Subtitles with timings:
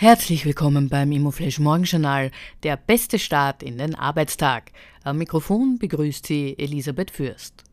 [0.00, 2.30] Herzlich willkommen beim Immoflash Morgenjournal,
[2.62, 4.70] der beste Start in den Arbeitstag.
[5.02, 7.64] Am Mikrofon begrüßt Sie Elisabeth Fürst.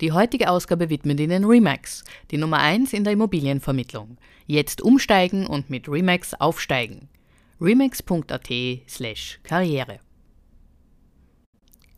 [0.00, 4.16] Die heutige Ausgabe widmet Ihnen Remax, die Nummer 1 in der Immobilienvermittlung.
[4.46, 7.10] Jetzt umsteigen und mit Remax aufsteigen.
[7.60, 8.48] remax.at
[8.88, 10.00] slash Karriere.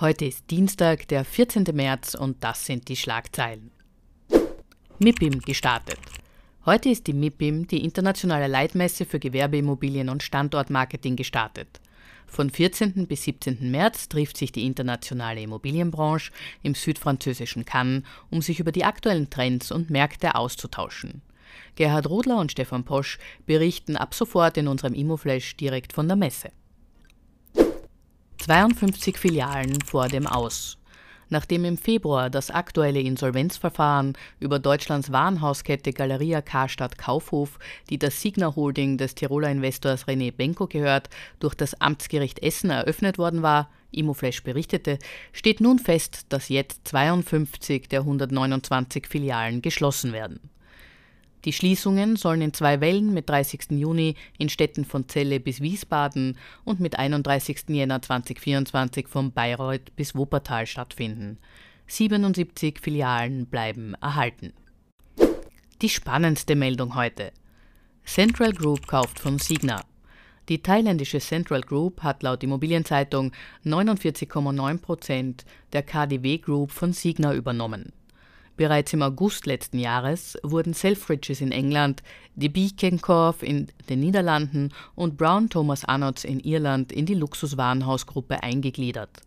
[0.00, 1.64] Heute ist Dienstag, der 14.
[1.72, 3.70] März und das sind die Schlagzeilen.
[4.98, 5.98] MIPIM gestartet.
[6.68, 11.80] Heute ist die MIPIM, die internationale Leitmesse für Gewerbeimmobilien und Standortmarketing, gestartet.
[12.26, 13.06] Von 14.
[13.06, 13.70] bis 17.
[13.70, 16.30] März trifft sich die internationale Immobilienbranche
[16.62, 21.22] im südfranzösischen Cannes, um sich über die aktuellen Trends und Märkte auszutauschen.
[21.74, 26.50] Gerhard Rodler und Stefan Posch berichten ab sofort in unserem Immoflash direkt von der Messe.
[28.44, 30.77] 52 Filialen vor dem Aus
[31.30, 37.58] nachdem im Februar das aktuelle Insolvenzverfahren über Deutschlands Warenhauskette Galeria Karstadt Kaufhof,
[37.90, 41.08] die das Signa Holding des Tiroler Investors René Benko gehört,
[41.40, 44.98] durch das Amtsgericht Essen eröffnet worden war, Immoflash berichtete,
[45.32, 50.40] steht nun fest, dass jetzt 52 der 129 Filialen geschlossen werden.
[51.48, 53.70] Die Schließungen sollen in zwei Wellen mit 30.
[53.70, 57.70] Juni in Städten von Celle bis Wiesbaden und mit 31.
[57.70, 61.38] Jänner 2024 von Bayreuth bis Wuppertal stattfinden.
[61.86, 64.52] 77 Filialen bleiben erhalten.
[65.80, 67.32] Die spannendste Meldung heute.
[68.04, 69.80] Central Group kauft von Signa.
[70.50, 73.32] Die thailändische Central Group hat laut Immobilienzeitung
[73.64, 77.94] 49,9 Prozent der KDW Group von Signa übernommen.
[78.58, 82.02] Bereits im August letzten Jahres wurden Selfridges in England,
[82.34, 83.00] die Beacon
[83.40, 89.22] in den Niederlanden und Brown Thomas Arnotts in Irland in die Luxuswarenhausgruppe eingegliedert.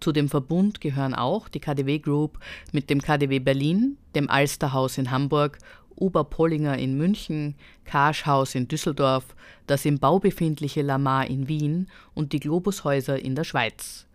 [0.00, 2.40] Zu dem Verbund gehören auch die KDW Group
[2.72, 5.58] mit dem KDW Berlin, dem Alsterhaus in Hamburg,
[5.94, 9.36] Oberpollinger in München, Karschhaus in Düsseldorf,
[9.68, 14.06] das im Bau befindliche Lamar in Wien und die Globushäuser in der Schweiz.